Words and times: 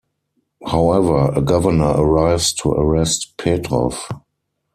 However, 0.65 1.31
a 1.35 1.43
governor 1.43 1.93
arrives 1.95 2.53
to 2.53 2.71
arrest 2.71 3.37
Petrov. 3.37 4.07